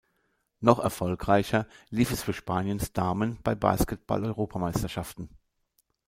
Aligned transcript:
Noch 0.61 0.79
erfolgreicher 0.79 1.67
lief 1.91 2.09
es 2.09 2.23
für 2.23 2.33
Spaniens 2.33 2.91
Damen 2.91 3.37
bei 3.43 3.53
Basketball-Europameisterschaften. 3.53 5.29